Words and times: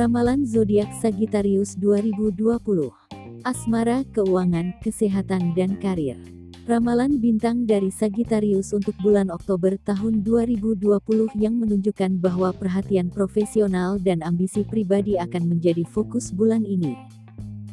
Ramalan 0.00 0.48
zodiak 0.48 0.88
Sagittarius 0.96 1.76
2020. 1.76 2.88
Asmara, 3.44 4.00
keuangan, 4.16 4.78
kesehatan 4.80 5.52
dan 5.52 5.76
karir. 5.76 6.16
Ramalan 6.64 7.18
bintang 7.18 7.66
dari 7.66 7.90
Sagittarius 7.90 8.70
untuk 8.70 8.94
bulan 9.02 9.28
Oktober 9.28 9.74
tahun 9.82 10.22
2020 10.22 11.34
yang 11.34 11.58
menunjukkan 11.58 12.22
bahwa 12.22 12.54
perhatian 12.54 13.10
profesional 13.10 13.98
dan 13.98 14.22
ambisi 14.22 14.62
pribadi 14.62 15.18
akan 15.18 15.50
menjadi 15.50 15.82
fokus 15.82 16.30
bulan 16.30 16.62
ini. 16.62 16.94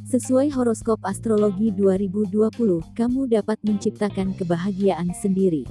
Sesuai 0.07 0.49
horoskop 0.51 1.03
astrologi 1.05 1.69
2020, 1.75 2.81
kamu 2.97 3.21
dapat 3.29 3.61
menciptakan 3.61 4.33
kebahagiaan 4.33 5.13
sendiri. 5.13 5.67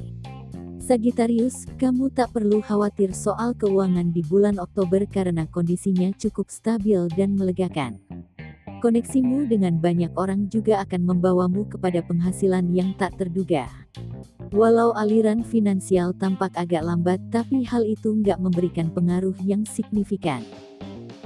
Sagittarius, 0.86 1.66
kamu 1.82 2.14
tak 2.14 2.30
perlu 2.30 2.62
khawatir 2.62 3.10
soal 3.10 3.58
keuangan 3.58 4.14
di 4.14 4.22
bulan 4.22 4.54
Oktober 4.62 5.02
karena 5.10 5.42
kondisinya 5.50 6.14
cukup 6.14 6.46
stabil 6.46 7.10
dan 7.18 7.34
melegakan. 7.34 7.98
Koneksimu 8.78 9.50
dengan 9.50 9.82
banyak 9.82 10.14
orang 10.14 10.46
juga 10.46 10.78
akan 10.86 11.10
membawamu 11.10 11.66
kepada 11.66 12.06
penghasilan 12.06 12.70
yang 12.70 12.94
tak 12.94 13.18
terduga. 13.18 13.66
Walau 14.54 14.94
aliran 14.94 15.42
finansial 15.42 16.14
tampak 16.14 16.54
agak 16.54 16.86
lambat 16.86 17.18
tapi 17.34 17.66
hal 17.66 17.82
itu 17.82 18.14
nggak 18.22 18.38
memberikan 18.38 18.86
pengaruh 18.94 19.34
yang 19.42 19.66
signifikan. 19.66 20.46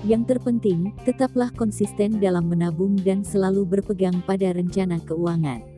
Yang 0.09 0.33
terpenting, 0.33 0.97
tetaplah 1.05 1.53
konsisten 1.53 2.17
dalam 2.17 2.49
menabung 2.49 2.97
dan 2.97 3.21
selalu 3.21 3.69
berpegang 3.69 4.25
pada 4.25 4.57
rencana 4.57 4.97
keuangan. 5.05 5.70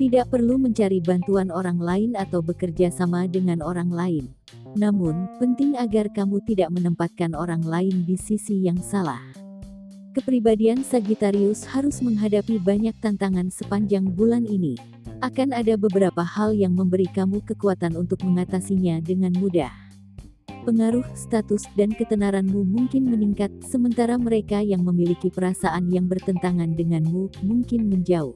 Tidak 0.00 0.32
perlu 0.32 0.56
mencari 0.56 0.96
bantuan 1.04 1.52
orang 1.52 1.76
lain 1.76 2.16
atau 2.16 2.40
bekerja 2.40 2.88
sama 2.88 3.28
dengan 3.28 3.60
orang 3.60 3.92
lain. 3.92 4.32
Namun, 4.72 5.28
penting 5.36 5.76
agar 5.76 6.08
kamu 6.08 6.40
tidak 6.48 6.72
menempatkan 6.72 7.36
orang 7.36 7.60
lain 7.60 8.08
di 8.08 8.16
sisi 8.16 8.64
yang 8.64 8.80
salah. 8.80 9.20
Kepribadian 10.16 10.80
Sagittarius 10.80 11.68
harus 11.68 12.00
menghadapi 12.00 12.56
banyak 12.56 12.96
tantangan 13.04 13.52
sepanjang 13.52 14.08
bulan 14.08 14.48
ini. 14.48 14.80
Akan 15.20 15.52
ada 15.52 15.76
beberapa 15.76 16.24
hal 16.24 16.56
yang 16.56 16.72
memberi 16.72 17.04
kamu 17.12 17.44
kekuatan 17.44 17.92
untuk 17.92 18.24
mengatasinya 18.24 19.04
dengan 19.04 19.36
mudah. 19.36 19.68
Pengaruh, 20.64 21.04
status, 21.12 21.68
dan 21.76 21.92
ketenaranmu 21.92 22.64
mungkin 22.64 23.04
meningkat, 23.04 23.52
sementara 23.68 24.16
mereka 24.16 24.64
yang 24.64 24.80
memiliki 24.80 25.28
perasaan 25.28 25.92
yang 25.92 26.08
bertentangan 26.08 26.72
denganmu 26.72 27.44
mungkin 27.44 27.92
menjauh 27.92 28.32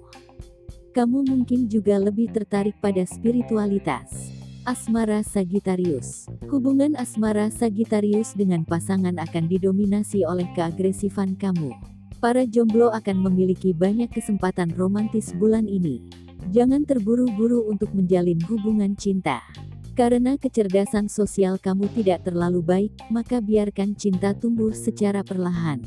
kamu 0.94 1.26
mungkin 1.26 1.66
juga 1.66 1.98
lebih 1.98 2.30
tertarik 2.30 2.78
pada 2.78 3.02
spiritualitas. 3.02 4.30
Asmara 4.62 5.26
Sagittarius 5.26 6.30
Hubungan 6.46 6.94
asmara 6.94 7.50
Sagittarius 7.50 8.32
dengan 8.32 8.62
pasangan 8.62 9.18
akan 9.18 9.44
didominasi 9.50 10.22
oleh 10.22 10.46
keagresifan 10.54 11.34
kamu. 11.34 11.74
Para 12.22 12.46
jomblo 12.46 12.94
akan 12.94 13.26
memiliki 13.26 13.74
banyak 13.74 14.08
kesempatan 14.08 14.72
romantis 14.78 15.34
bulan 15.34 15.66
ini. 15.66 16.00
Jangan 16.54 16.86
terburu-buru 16.86 17.66
untuk 17.68 17.90
menjalin 17.92 18.38
hubungan 18.46 18.94
cinta. 18.94 19.42
Karena 19.98 20.38
kecerdasan 20.38 21.10
sosial 21.10 21.58
kamu 21.58 21.90
tidak 21.92 22.24
terlalu 22.24 22.62
baik, 22.62 22.92
maka 23.10 23.42
biarkan 23.42 23.98
cinta 23.98 24.30
tumbuh 24.32 24.70
secara 24.70 25.26
perlahan. 25.26 25.82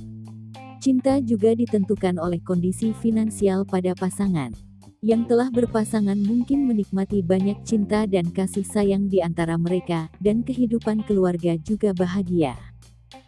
Cinta 0.83 1.17
juga 1.23 1.55
ditentukan 1.57 2.21
oleh 2.21 2.43
kondisi 2.43 2.93
finansial 2.93 3.65
pada 3.65 3.97
pasangan 3.97 4.66
yang 5.05 5.29
telah 5.29 5.53
berpasangan 5.53 6.17
mungkin 6.17 6.65
menikmati 6.65 7.21
banyak 7.21 7.61
cinta 7.61 8.09
dan 8.09 8.33
kasih 8.33 8.65
sayang 8.65 9.05
di 9.05 9.21
antara 9.21 9.53
mereka, 9.55 10.09
dan 10.17 10.41
kehidupan 10.41 11.05
keluarga 11.05 11.53
juga 11.61 11.93
bahagia. 11.93 12.57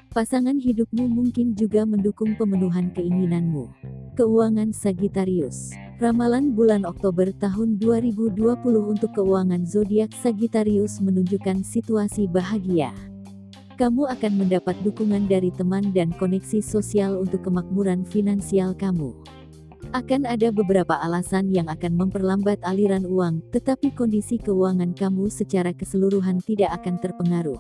Pasangan 0.10 0.58
hidupmu 0.58 1.06
mungkin 1.06 1.54
juga 1.54 1.86
mendukung 1.86 2.34
pemenuhan 2.34 2.90
keinginanmu. 2.98 3.70
Keuangan 4.18 4.74
Sagittarius 4.74 5.70
Ramalan 6.02 6.58
bulan 6.58 6.82
Oktober 6.82 7.30
tahun 7.38 7.78
2020 7.78 8.34
untuk 8.66 9.14
keuangan 9.14 9.70
zodiak 9.70 10.10
Sagittarius 10.18 10.98
menunjukkan 10.98 11.62
situasi 11.62 12.26
bahagia. 12.26 12.90
Kamu 13.78 14.10
akan 14.10 14.34
mendapat 14.44 14.76
dukungan 14.82 15.30
dari 15.30 15.54
teman 15.54 15.94
dan 15.94 16.10
koneksi 16.18 16.60
sosial 16.60 17.22
untuk 17.22 17.46
kemakmuran 17.46 18.02
finansial 18.04 18.74
kamu. 18.74 19.14
Akan 19.90 20.22
ada 20.30 20.54
beberapa 20.54 21.02
alasan 21.02 21.50
yang 21.50 21.66
akan 21.66 21.98
memperlambat 21.98 22.62
aliran 22.62 23.10
uang, 23.10 23.42
tetapi 23.50 23.90
kondisi 23.98 24.38
keuangan 24.38 24.94
kamu 24.94 25.34
secara 25.34 25.74
keseluruhan 25.74 26.46
tidak 26.46 26.78
akan 26.78 27.02
terpengaruh. 27.02 27.58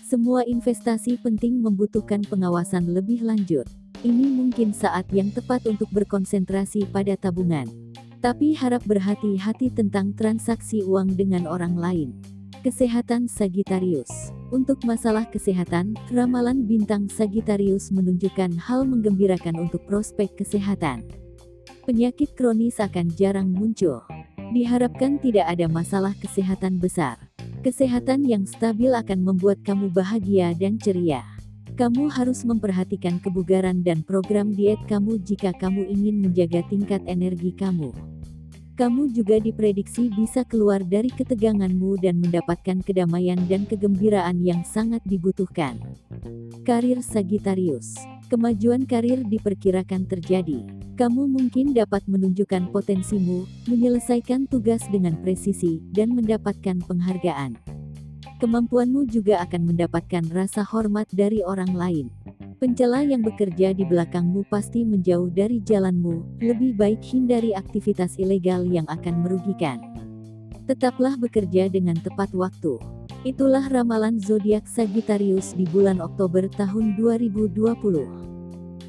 Semua 0.00 0.40
investasi 0.48 1.20
penting 1.20 1.60
membutuhkan 1.60 2.24
pengawasan 2.24 2.96
lebih 2.96 3.20
lanjut. 3.20 3.68
Ini 4.00 4.24
mungkin 4.32 4.72
saat 4.72 5.04
yang 5.12 5.28
tepat 5.36 5.68
untuk 5.68 5.92
berkonsentrasi 5.92 6.88
pada 6.88 7.12
tabungan. 7.12 7.68
Tapi 8.24 8.56
harap 8.56 8.80
berhati-hati 8.88 9.68
tentang 9.68 10.16
transaksi 10.16 10.80
uang 10.80 11.12
dengan 11.12 11.44
orang 11.44 11.76
lain. 11.76 12.16
Kesehatan 12.64 13.28
Sagittarius 13.28 14.32
Untuk 14.48 14.80
masalah 14.88 15.28
kesehatan, 15.28 15.92
ramalan 16.08 16.64
bintang 16.64 17.12
Sagittarius 17.12 17.92
menunjukkan 17.92 18.56
hal 18.56 18.88
menggembirakan 18.88 19.60
untuk 19.60 19.84
prospek 19.84 20.40
kesehatan 20.40 21.04
penyakit 21.84 22.32
kronis 22.32 22.80
akan 22.80 23.12
jarang 23.12 23.52
muncul. 23.52 24.00
Diharapkan 24.56 25.20
tidak 25.20 25.46
ada 25.46 25.68
masalah 25.68 26.16
kesehatan 26.16 26.80
besar. 26.80 27.20
Kesehatan 27.60 28.24
yang 28.24 28.48
stabil 28.48 28.92
akan 28.92 29.24
membuat 29.24 29.60
kamu 29.64 29.92
bahagia 29.92 30.52
dan 30.56 30.80
ceria. 30.80 31.24
Kamu 31.74 32.06
harus 32.12 32.44
memperhatikan 32.46 33.20
kebugaran 33.20 33.84
dan 33.84 34.04
program 34.04 34.52
diet 34.52 34.78
kamu 34.86 35.20
jika 35.20 35.52
kamu 35.56 35.90
ingin 35.90 36.22
menjaga 36.22 36.62
tingkat 36.70 37.02
energi 37.08 37.50
kamu. 37.56 37.90
Kamu 38.74 39.14
juga 39.14 39.38
diprediksi 39.38 40.10
bisa 40.10 40.42
keluar 40.42 40.82
dari 40.82 41.06
keteganganmu 41.06 41.94
dan 42.02 42.18
mendapatkan 42.18 42.82
kedamaian 42.82 43.38
dan 43.46 43.70
kegembiraan 43.70 44.42
yang 44.42 44.66
sangat 44.66 44.98
dibutuhkan. 45.06 45.78
Karir 46.66 46.98
Sagittarius 46.98 47.94
Kemajuan 48.26 48.82
karir 48.82 49.22
diperkirakan 49.22 50.10
terjadi. 50.10 50.83
Kamu 50.94 51.26
mungkin 51.26 51.74
dapat 51.74 52.06
menunjukkan 52.06 52.70
potensimu, 52.70 53.50
menyelesaikan 53.66 54.46
tugas 54.46 54.78
dengan 54.94 55.18
presisi, 55.18 55.82
dan 55.90 56.14
mendapatkan 56.14 56.78
penghargaan. 56.86 57.58
Kemampuanmu 58.38 59.10
juga 59.10 59.42
akan 59.42 59.74
mendapatkan 59.74 60.22
rasa 60.30 60.62
hormat 60.62 61.10
dari 61.10 61.42
orang 61.42 61.74
lain. 61.74 62.14
Pencela 62.62 63.02
yang 63.02 63.26
bekerja 63.26 63.74
di 63.74 63.82
belakangmu 63.82 64.46
pasti 64.46 64.86
menjauh 64.86 65.34
dari 65.34 65.58
jalanmu, 65.58 66.38
lebih 66.38 66.78
baik 66.78 67.02
hindari 67.02 67.58
aktivitas 67.58 68.14
ilegal 68.14 68.62
yang 68.62 68.86
akan 68.86 69.26
merugikan. 69.26 69.82
Tetaplah 70.70 71.18
bekerja 71.18 71.74
dengan 71.74 71.98
tepat 71.98 72.30
waktu. 72.30 72.78
Itulah 73.26 73.66
ramalan 73.66 74.22
zodiak 74.22 74.70
Sagittarius 74.70 75.58
di 75.58 75.66
bulan 75.66 75.98
Oktober 75.98 76.46
tahun 76.54 76.94
2020. 76.94 78.33